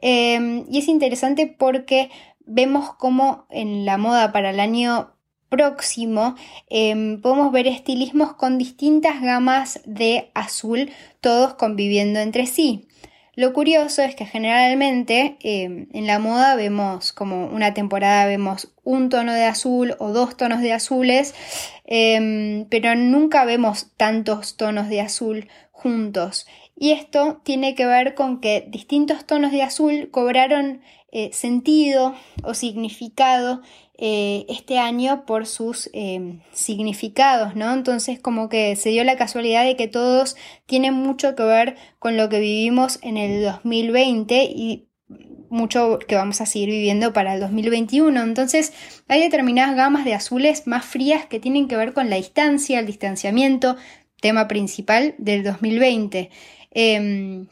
Em, 0.02 0.66
y 0.70 0.80
es 0.80 0.88
interesante 0.88 1.48
porque 1.48 2.10
vemos 2.46 2.94
cómo 2.96 3.46
en 3.50 3.86
la 3.86 3.98
moda 3.98 4.32
para 4.32 4.52
el 4.52 4.60
año 4.60 5.12
próximo 5.50 6.36
em, 6.70 7.22
podemos 7.22 7.52
ver 7.52 7.68
estilismos 7.68 8.34
con 8.34 8.58
distintas 8.58 9.22
gamas 9.22 9.82
de 9.86 10.32
azul, 10.34 10.92
todos 11.20 11.56
conviviendo 11.56 12.20
entre 12.20 12.46
sí. 12.46 12.88
Lo 13.42 13.54
curioso 13.54 14.04
es 14.04 14.14
que 14.14 14.28
generalmente 14.28 15.36
em, 15.40 15.88
en 15.94 16.06
la 16.06 16.20
moda 16.20 16.56
vemos 16.56 17.12
como 17.12 17.48
una 17.48 17.74
temporada 17.74 18.28
vemos 18.28 18.72
un 18.84 19.10
tono 19.10 19.34
de 19.34 19.46
azul 19.46 19.96
o 19.98 20.10
dos 20.10 20.38
tonos 20.38 20.62
de 20.62 20.74
azules, 20.74 21.34
em, 21.86 22.68
pero 22.70 22.94
nunca 22.94 23.44
vemos 23.44 23.88
tantos 23.98 24.58
tonos 24.58 24.90
de 24.90 25.02
azul 25.02 25.50
juntos. 25.72 26.46
y 26.76 26.92
esto 26.92 27.42
tiene 27.44 27.74
que 27.74 27.88
ver 27.88 28.14
con 28.14 28.42
que 28.42 28.68
distintos 28.70 29.26
tonos 29.26 29.52
de 29.52 29.64
azul 29.64 30.10
cobraron 30.12 30.82
eh, 31.12 31.32
sentido 31.34 32.14
o 32.44 32.54
significado 32.54 33.64
eh, 34.04 34.48
este 34.50 34.80
año 34.80 35.28
por 35.28 35.46
sus 35.46 35.88
eh, 35.94 36.40
significados, 36.54 37.56
¿no? 37.56 37.72
Entonces 37.72 38.20
como 38.20 38.50
que 38.50 38.76
se 38.76 38.90
dio 38.90 39.04
la 39.04 39.16
casualidad 39.16 39.64
de 39.64 39.76
que 39.76 39.88
todos 39.88 40.36
tienen 40.66 40.96
mucho 40.96 41.36
que 41.36 41.44
ver 41.44 41.76
con 42.00 42.18
lo 42.18 42.28
que 42.28 42.40
vivimos 42.40 42.98
en 43.04 43.18
el 43.18 43.44
2020 43.44 44.46
y 44.56 44.88
mucho 45.52 46.00
que 46.00 46.16
vamos 46.16 46.42
a 46.42 46.48
seguir 46.48 46.72
viviendo 46.72 47.14
para 47.14 47.36
el 47.36 47.42
2021. 47.42 48.24
Entonces 48.24 48.74
hay 49.08 49.22
determinadas 49.22 49.76
gamas 49.76 50.04
de 50.04 50.16
azules 50.16 50.66
más 50.66 50.84
frías 50.84 51.28
que 51.28 51.40
tienen 51.40 51.68
que 51.68 51.78
ver 51.78 51.94
con 51.94 52.10
la 52.10 52.16
distancia, 52.16 52.80
el 52.80 52.88
distanciamiento, 52.88 53.76
tema 54.20 54.48
principal 54.48 55.14
del 55.20 55.44
2020. 55.44 56.32
Em, 56.72 57.46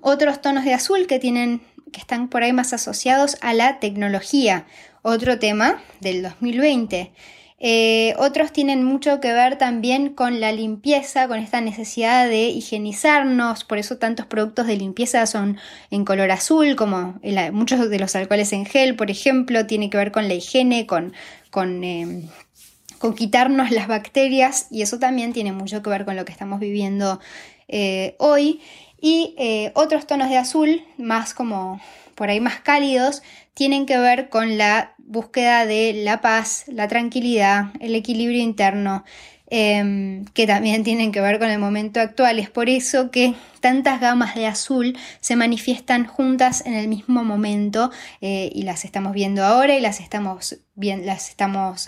otros 0.00 0.40
tonos 0.40 0.64
de 0.64 0.72
azul 0.72 1.06
que 1.06 1.18
tienen 1.18 1.60
que 1.92 2.00
están 2.00 2.28
por 2.28 2.42
ahí 2.42 2.54
más 2.54 2.72
asociados 2.72 3.36
a 3.42 3.52
la 3.52 3.78
tecnología, 3.78 4.64
otro 5.02 5.38
tema 5.38 5.82
del 6.00 6.22
2020. 6.22 7.12
Eh, 7.64 8.14
otros 8.18 8.52
tienen 8.52 8.82
mucho 8.82 9.20
que 9.20 9.32
ver 9.32 9.56
también 9.56 10.14
con 10.14 10.40
la 10.40 10.50
limpieza, 10.50 11.28
con 11.28 11.38
esta 11.38 11.60
necesidad 11.60 12.28
de 12.28 12.48
higienizarnos, 12.48 13.62
por 13.62 13.78
eso 13.78 13.98
tantos 13.98 14.26
productos 14.26 14.66
de 14.66 14.76
limpieza 14.76 15.24
son 15.26 15.58
en 15.92 16.04
color 16.04 16.32
azul, 16.32 16.74
como 16.74 17.20
muchos 17.52 17.88
de 17.88 17.98
los 18.00 18.16
alcoholes 18.16 18.52
en 18.52 18.66
gel, 18.66 18.96
por 18.96 19.12
ejemplo, 19.12 19.64
tiene 19.64 19.90
que 19.90 19.96
ver 19.96 20.10
con 20.10 20.26
la 20.26 20.34
higiene, 20.34 20.88
con, 20.88 21.12
con, 21.50 21.84
em, 21.84 22.26
con 22.98 23.14
quitarnos 23.14 23.70
las 23.70 23.86
bacterias 23.86 24.66
y 24.72 24.82
eso 24.82 24.98
también 24.98 25.32
tiene 25.32 25.52
mucho 25.52 25.84
que 25.84 25.90
ver 25.90 26.04
con 26.04 26.16
lo 26.16 26.24
que 26.24 26.32
estamos 26.32 26.58
viviendo 26.58 27.20
eh, 27.68 28.16
hoy. 28.18 28.60
Y 29.00 29.34
eh, 29.38 29.70
otros 29.74 30.06
tonos 30.08 30.30
de 30.30 30.36
azul, 30.36 30.84
más 30.98 31.32
como 31.32 31.80
por 32.22 32.30
ahí 32.30 32.38
más 32.38 32.60
cálidos, 32.60 33.20
tienen 33.52 33.84
que 33.84 33.98
ver 33.98 34.28
con 34.28 34.56
la 34.56 34.94
búsqueda 34.96 35.66
de 35.66 35.92
la 36.04 36.20
paz, 36.20 36.66
la 36.68 36.86
tranquilidad, 36.86 37.72
el 37.80 37.96
equilibrio 37.96 38.40
interno, 38.40 39.02
em, 39.50 40.24
que 40.26 40.46
también 40.46 40.84
tienen 40.84 41.10
que 41.10 41.20
ver 41.20 41.40
con 41.40 41.50
el 41.50 41.58
momento 41.58 41.98
actual. 41.98 42.38
Es 42.38 42.48
por 42.48 42.68
eso 42.68 43.10
que 43.10 43.34
tantas 43.62 44.00
gamas 44.00 44.34
de 44.34 44.46
azul 44.46 44.98
se 45.20 45.36
manifiestan 45.36 46.04
juntas 46.04 46.66
en 46.66 46.74
el 46.74 46.88
mismo 46.88 47.24
momento 47.24 47.90
eh, 48.20 48.50
y 48.52 48.64
las 48.64 48.84
estamos 48.84 49.14
viendo 49.14 49.42
ahora 49.42 49.74
y 49.74 49.80
las 49.80 50.00
estamos, 50.00 50.58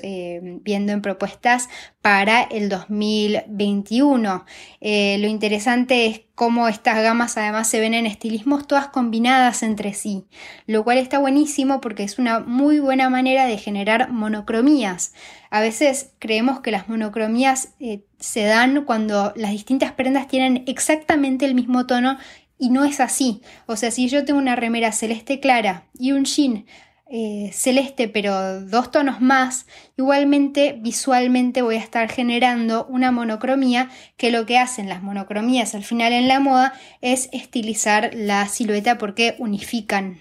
eh, 0.02 0.40
viendo 0.62 0.93
en 0.93 1.02
propuestas 1.02 1.69
para 2.00 2.43
el 2.43 2.71
2021. 2.71 4.47
Eh, 4.81 5.19
lo 5.19 5.26
interesante 5.26 6.07
es 6.07 6.23
cómo 6.35 6.69
estas 6.69 7.02
gamas 7.02 7.37
además 7.37 7.69
se 7.69 7.81
ven 7.81 7.93
en 7.93 8.07
estilismos 8.07 8.66
todas 8.66 8.88
combinadas 8.88 9.62
entre 9.62 9.93
sí, 9.93 10.25
lo 10.66 10.85
cual 10.85 10.99
está 10.99 11.19
buenísimo 11.19 11.81
porque 11.81 12.04
es 12.04 12.19
una 12.19 12.40
muy 12.40 12.78
buena 12.78 13.11
manera 13.11 13.47
de 13.47 13.59
generar 13.59 14.11
monocromías. 14.11 15.12
A 15.50 15.61
veces 15.61 16.12
creemos 16.19 16.61
que 16.61 16.71
las 16.71 16.88
monocromías 16.88 17.75
se 18.18 18.44
dan 18.44 18.85
cuando 18.85 19.33
las 19.37 19.50
distintas 19.50 19.92
prendas 19.92 20.28
tienen 20.28 20.64
exactamente 20.66 21.44
el 21.44 21.54
mismo 21.54 21.87
tono 21.87 22.18
y 22.59 22.71
no 22.71 22.85
es 22.85 23.00
así. 23.00 23.42
O 23.66 23.76
sea, 23.76 23.90
si 23.90 24.09
yo 24.09 24.25
tengo 24.25 24.38
una 24.38 24.56
remera 24.56 24.92
celeste 24.92 25.40
clara 25.40 25.87
y 25.99 26.12
un 26.12 26.25
jean 26.25 26.66
eh, 27.06 27.50
celeste 27.52 28.09
pero 28.09 28.62
dos 28.62 28.90
tonos 28.90 29.21
más, 29.21 29.66
igualmente 29.97 30.78
visualmente 30.80 31.62
voy 31.62 31.76
a 31.76 31.80
estar 31.80 32.11
generando 32.11 32.87
una 32.87 33.12
monocromía 33.12 33.90
que 34.16 34.30
lo 34.30 34.47
que 34.47 34.59
hacen 34.59 34.88
las 34.88 35.02
monocromías 35.02 35.75
al 35.75 35.85
final 35.85 36.12
en 36.12 36.28
la 36.28 36.40
moda 36.40 36.73
es 37.02 37.28
estilizar 37.33 38.11
la 38.14 38.49
silueta 38.49 38.97
porque 38.97 39.37
unifican 39.38 40.18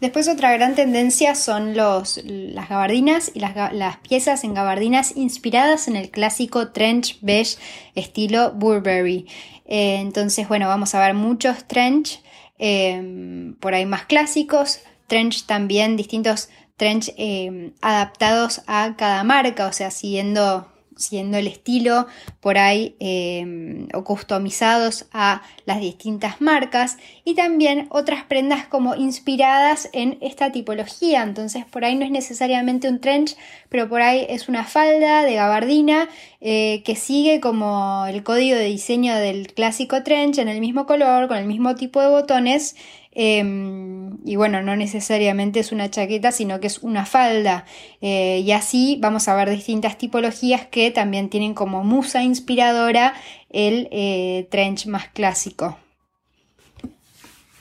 Después 0.00 0.28
otra 0.28 0.52
gran 0.52 0.76
tendencia 0.76 1.34
son 1.34 1.76
los, 1.76 2.20
las 2.24 2.68
gabardinas 2.68 3.32
y 3.34 3.40
las, 3.40 3.96
piezas 3.98 4.44
en 4.44 4.54
gabardinas 4.54 5.16
inspiradas 5.16 5.88
en 5.88 5.96
el 5.96 6.10
clásico 6.10 6.68
trench 6.68 7.18
beige 7.20 7.56
estilo 7.96 8.52
Burberry. 8.52 9.26
Eh, 9.64 9.96
entonces, 9.96 10.46
bueno, 10.46 10.68
vamos 10.68 10.94
a 10.94 11.00
ver 11.00 11.14
muchos 11.14 11.64
trench 11.64 12.22
em, 12.58 13.54
por 13.56 13.74
ahí 13.74 13.86
más 13.86 14.06
clásicos, 14.06 14.80
trench 15.08 15.46
también, 15.46 15.96
distintos 15.96 16.48
trench 16.76 17.12
em, 17.16 17.72
adaptados 17.80 18.62
a 18.68 18.94
cada 18.96 19.24
marca, 19.24 19.66
o 19.66 19.72
sea, 19.72 19.90
siguiendo 19.90 20.68
siendo 20.98 21.38
el 21.38 21.46
estilo 21.46 22.06
por 22.40 22.58
ahí 22.58 22.96
em, 23.00 23.88
o 23.94 24.04
customizados 24.04 25.06
a 25.12 25.42
las 25.64 25.80
distintas 25.80 26.40
marcas 26.40 26.98
y 27.24 27.34
también 27.34 27.86
otras 27.90 28.24
prendas 28.24 28.66
como 28.66 28.94
inspiradas 28.94 29.88
en 29.92 30.18
esta 30.20 30.52
tipología. 30.52 31.22
Entonces 31.22 31.64
por 31.64 31.84
ahí 31.84 31.94
no 31.94 32.04
es 32.04 32.10
necesariamente 32.10 32.88
un 32.88 33.00
trench 33.00 33.36
pero 33.68 33.88
por 33.88 34.02
ahí 34.02 34.26
es 34.28 34.48
una 34.48 34.64
falda 34.64 35.24
de 35.24 35.34
gabardina 35.34 36.08
eh, 36.40 36.82
que 36.84 36.96
sigue 36.96 37.40
como 37.40 38.06
el 38.08 38.22
código 38.22 38.56
de 38.56 38.64
diseño 38.64 39.14
del 39.16 39.52
clásico 39.52 40.02
trench 40.02 40.38
en 40.38 40.48
el 40.48 40.60
mismo 40.60 40.86
color 40.86 41.28
con 41.28 41.36
el 41.36 41.46
mismo 41.46 41.74
tipo 41.74 42.00
de 42.00 42.08
botones 42.08 42.76
Em, 43.20 44.16
y 44.24 44.36
bueno, 44.36 44.62
no 44.62 44.76
necesariamente 44.76 45.58
es 45.58 45.72
una 45.72 45.90
chaqueta, 45.90 46.30
sino 46.30 46.60
que 46.60 46.68
es 46.68 46.78
una 46.78 47.04
falda. 47.04 47.64
Eh, 48.00 48.44
y 48.46 48.52
así 48.52 48.96
vamos 49.00 49.26
a 49.26 49.34
ver 49.34 49.50
distintas 49.50 49.98
tipologías 49.98 50.66
que 50.66 50.92
también 50.92 51.28
tienen 51.28 51.52
como 51.52 51.82
musa 51.82 52.22
inspiradora 52.22 53.14
el 53.50 53.88
eh, 53.90 54.46
trench 54.52 54.86
más 54.86 55.08
clásico. 55.08 55.76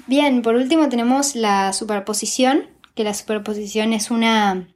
Bien, 0.06 0.44
por 0.44 0.54
último 0.54 0.90
tenemos 0.90 1.36
la 1.36 1.74
superposición, 1.74 2.68
que 2.94 3.04
la 3.04 3.16
superposición 3.16 3.94
es 3.94 4.12
una 4.12 4.68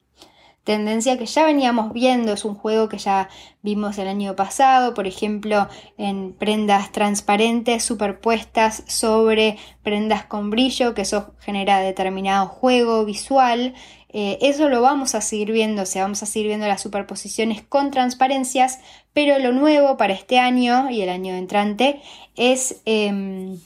tendencia 0.63 1.17
que 1.17 1.25
ya 1.25 1.45
veníamos 1.45 1.91
viendo, 1.91 2.33
es 2.33 2.45
un 2.45 2.55
juego 2.55 2.87
que 2.87 2.97
ya 2.97 3.29
vimos 3.61 3.97
el 3.97 4.07
año 4.07 4.35
pasado, 4.35 4.93
por 4.93 5.07
ejemplo, 5.07 5.67
en 5.97 6.33
prendas 6.33 6.91
transparentes 6.91 7.83
superpuestas 7.83 8.83
sobre 8.87 9.57
prendas 9.83 10.25
con 10.25 10.49
brillo, 10.49 10.93
que 10.93 11.01
eso 11.01 11.33
genera 11.39 11.79
determinado 11.79 12.47
juego 12.47 13.05
visual. 13.05 13.73
Eh, 14.09 14.37
eso 14.41 14.69
lo 14.69 14.81
vamos 14.81 15.15
a 15.15 15.21
seguir 15.21 15.51
viendo, 15.51 15.83
o 15.83 15.85
sea, 15.85 16.03
vamos 16.03 16.21
a 16.21 16.25
seguir 16.25 16.47
viendo 16.49 16.67
las 16.67 16.81
superposiciones 16.81 17.63
con 17.63 17.91
transparencias, 17.91 18.79
pero 19.13 19.39
lo 19.39 19.53
nuevo 19.53 19.97
para 19.97 20.13
este 20.13 20.37
año 20.37 20.89
y 20.89 21.01
el 21.01 21.09
año 21.09 21.33
entrante 21.35 22.01
es... 22.35 22.81
Em, 22.85 23.59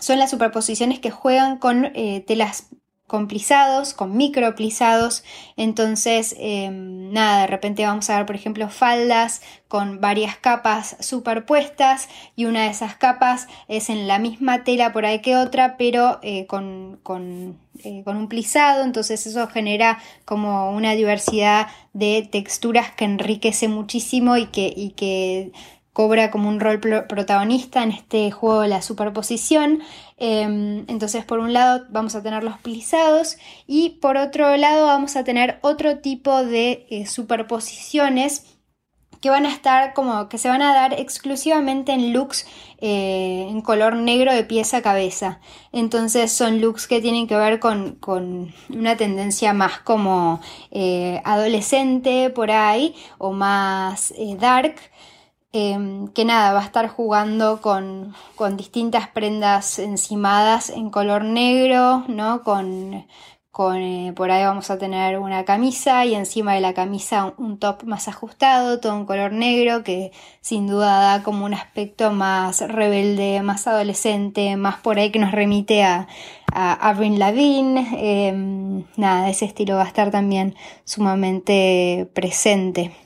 son 0.00 0.18
las 0.18 0.28
superposiciones 0.30 0.98
que 0.98 1.10
juegan 1.10 1.56
con 1.56 1.86
eh, 1.94 2.22
telas 2.26 2.68
con 3.06 3.28
plisados, 3.28 3.92
con 3.94 4.16
micro 4.16 4.54
plisados. 4.54 5.24
Entonces, 5.56 6.34
em, 6.38 7.12
nada, 7.12 7.42
de 7.42 7.46
repente 7.48 7.84
vamos 7.84 8.08
a 8.08 8.16
ver, 8.16 8.26
por 8.26 8.34
ejemplo, 8.34 8.68
faldas 8.70 9.42
con 9.68 10.00
varias 10.00 10.36
capas 10.36 10.96
superpuestas 11.00 12.08
y 12.34 12.46
una 12.46 12.62
de 12.64 12.70
esas 12.70 12.96
capas 12.96 13.46
es 13.68 13.90
en 13.90 14.08
la 14.08 14.18
misma 14.18 14.64
tela 14.64 14.92
por 14.92 15.04
ahí 15.04 15.20
que 15.20 15.36
otra, 15.36 15.76
pero 15.76 16.18
eh, 16.22 16.46
con, 16.46 16.98
con, 17.02 17.58
eh, 17.84 18.02
con, 18.04 18.16
un 18.16 18.28
plisado. 18.28 18.82
Entonces, 18.82 19.26
eso 19.26 19.46
genera 19.48 19.98
como 20.24 20.70
una 20.70 20.92
diversidad 20.92 21.68
de 21.92 22.26
texturas 22.30 22.92
que 22.92 23.04
enriquece 23.04 23.68
muchísimo 23.68 24.36
y 24.36 24.46
que, 24.46 24.72
y 24.74 24.90
que 24.90 25.52
cobra 25.94 26.32
como 26.32 26.48
un 26.48 26.60
rol 26.60 26.80
protagonista 26.80 27.84
en 27.84 27.92
este 27.92 28.30
juego 28.32 28.62
de 28.62 28.68
la 28.68 28.82
superposición. 28.82 29.80
Em, 30.16 30.84
entonces, 30.88 31.24
por 31.24 31.40
un 31.40 31.52
lado 31.52 31.86
vamos 31.90 32.14
a 32.14 32.22
tener 32.22 32.44
los 32.44 32.58
plisados 32.58 33.36
y 33.66 33.90
por 34.00 34.16
otro 34.16 34.56
lado 34.56 34.86
vamos 34.86 35.16
a 35.16 35.24
tener 35.24 35.58
otro 35.62 35.98
tipo 35.98 36.44
de 36.44 36.86
eh, 36.90 37.06
superposiciones 37.06 38.54
que 39.20 39.30
van 39.30 39.46
a 39.46 39.50
estar 39.50 39.94
como 39.94 40.28
que 40.28 40.36
se 40.38 40.48
van 40.50 40.60
a 40.62 40.74
dar 40.74 40.92
exclusivamente 41.00 41.92
en 41.92 42.12
looks 42.12 42.46
eh, 42.78 43.46
en 43.48 43.62
color 43.62 43.96
negro 43.96 44.32
de 44.32 44.44
pieza 44.44 44.78
a 44.78 44.82
cabeza. 44.82 45.40
Entonces 45.72 46.30
son 46.30 46.60
looks 46.60 46.86
que 46.86 47.00
tienen 47.00 47.26
que 47.26 47.36
ver 47.36 47.58
con, 47.58 47.98
una 48.68 48.96
tendencia 48.96 49.52
más 49.54 49.78
como 49.80 50.40
eh, 50.70 51.22
adolescente 51.24 52.30
por 52.30 52.50
ahí 52.50 52.94
o 53.18 53.32
más 53.32 54.12
dark. 54.38 54.76
Em, 55.56 56.08
que 56.08 56.24
nada, 56.24 56.52
va 56.52 56.60
a 56.62 56.64
estar 56.64 56.88
jugando 56.88 57.60
con, 57.60 58.12
distintas 58.56 59.06
prendas 59.08 59.78
encimadas 59.78 60.68
en 60.68 60.90
color 60.90 61.22
negro, 61.24 62.02
¿no? 62.08 62.42
Con, 62.42 62.94
eh, 62.94 64.12
por 64.16 64.30
ahí 64.32 64.42
vamos 64.42 64.70
a 64.70 64.78
tener 64.78 65.16
una 65.20 65.44
camisa 65.44 66.04
y 66.06 66.16
encima 66.16 66.54
de 66.54 66.60
la 66.60 66.74
camisa 66.74 67.34
un, 67.38 67.58
top 67.60 67.84
más 67.84 68.08
ajustado, 68.08 68.80
todo 68.80 68.96
en 68.96 69.06
color 69.06 69.30
negro, 69.32 69.84
que 69.84 70.10
sin 70.40 70.66
duda 70.66 70.98
da 70.98 71.22
como 71.22 71.44
un 71.44 71.54
aspecto 71.54 72.10
más 72.10 72.60
rebelde, 72.60 73.40
más 73.42 73.68
adolescente, 73.68 74.56
más 74.56 74.78
por 74.80 74.98
ahí 74.98 75.12
que 75.12 75.20
nos 75.20 75.30
remite 75.30 75.84
a, 75.84 76.08
a 76.52 76.72
Avril 76.90 77.20
Lavigne. 77.20 77.86
Em, 78.28 78.84
nada, 78.96 79.30
ese 79.30 79.44
estilo 79.44 79.76
va 79.76 79.84
a 79.84 79.86
estar 79.86 80.10
también 80.10 80.56
sumamente 80.84 82.10
presente. 82.12 83.03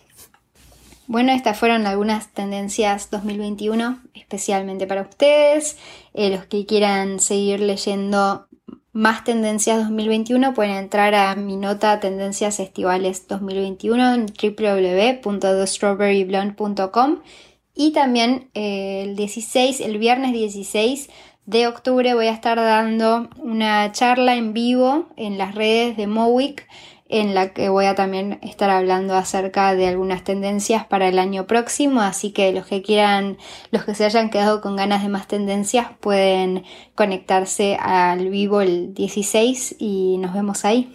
Bueno, 1.09 1.33
estas 1.33 1.59
fueron 1.59 1.87
algunas 1.87 2.29
tendencias 2.35 3.11
2021 3.11 3.99
especialmente 4.13 4.87
para 4.87 5.01
ustedes. 5.01 5.79
Eh, 6.13 6.29
los 6.29 6.45
que 6.45 6.67
quieran 6.67 7.19
seguir 7.19 7.61
leyendo 7.61 8.47
más 8.93 9.25
tendencias 9.25 9.79
2021 9.79 10.53
pueden 10.53 10.77
entrar 10.77 11.15
a 11.15 11.35
mi 11.35 11.57
nota 11.57 11.99
Tendencias 11.99 12.61
Estivales 12.61 13.27
2021 13.27 14.15
en 14.15 14.27
www.thestrawberryblonde.com 14.27 17.21
y 17.75 17.93
también 17.93 18.51
eh, 18.53 19.05
el 19.07 19.17
16, 19.17 19.81
el 19.81 19.97
viernes 19.97 20.35
16 20.35 21.09
de 21.47 21.69
octubre 21.69 22.13
voy 22.13 22.27
a 22.27 22.33
estar 22.33 22.59
dando 22.59 23.31
una 23.39 23.91
charla 23.93 24.37
en 24.37 24.53
vivo 24.53 25.07
en 25.17 25.39
las 25.39 25.55
redes 25.55 25.97
de 25.97 26.07
Mowick 26.07 26.69
en 27.09 27.35
la 27.35 27.55
que 27.55 27.69
voy 27.69 27.87
a 27.87 27.95
también 27.95 28.39
estar 28.43 28.71
hablando 28.71 29.15
acerca 29.15 29.75
de 29.75 29.89
algunas 29.89 30.25
tendencias 30.25 30.87
para 30.87 31.09
el 31.09 31.19
año 31.19 31.47
próximo, 31.47 32.03
así 32.03 32.33
que 32.33 32.53
los 32.53 32.67
que 32.67 32.83
quieran, 32.83 33.39
los 33.71 33.85
que 33.85 33.95
se 33.95 34.05
hayan 34.05 34.31
quedado 34.31 34.61
con 34.61 34.77
ganas 34.77 35.03
de 35.03 35.09
más 35.09 35.27
tendencias 35.27 35.89
pueden 36.01 36.65
conectarse 36.95 37.77
al 37.81 38.29
vivo 38.29 38.61
el 38.61 38.95
16 38.95 39.77
y 39.79 40.19
nos 40.19 40.35
vemos 40.35 40.65
ahí. 40.65 40.95